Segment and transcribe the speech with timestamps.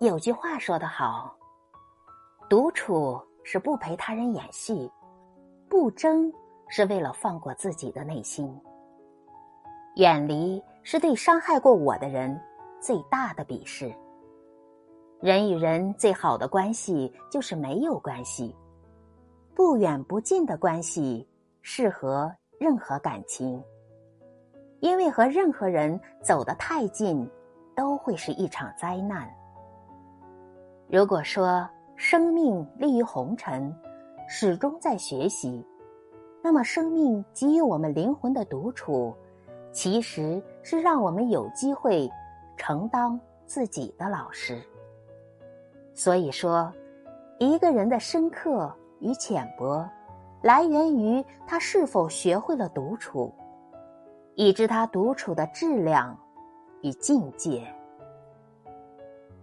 [0.00, 1.34] 有句话说得好
[2.50, 4.90] ：“独处是不陪他人演戏，
[5.68, 6.30] 不争
[6.68, 8.60] 是为了放过自己的内心。
[9.94, 12.38] 远离是对伤害过我的人
[12.80, 13.94] 最大的鄙视。
[15.20, 18.54] 人与人最好的关系就是没有关系，
[19.54, 21.26] 不远不近的关系
[21.62, 23.62] 适合任何感情，
[24.80, 27.30] 因为和任何人走得太近，
[27.76, 29.32] 都会是一场灾难。”
[30.88, 33.74] 如果说生命立于红尘，
[34.28, 35.66] 始终在学习，
[36.42, 39.14] 那么生命给予我们灵魂的独处，
[39.72, 42.08] 其实是让我们有机会
[42.56, 44.62] 承当自己的老师。
[45.94, 46.72] 所以说，
[47.38, 49.88] 一个人的深刻与浅薄，
[50.42, 53.32] 来源于他是否学会了独处，
[54.34, 56.16] 以致他独处的质量
[56.82, 57.66] 与境界。